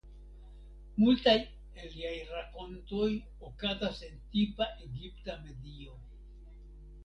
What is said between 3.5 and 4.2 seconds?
okazas en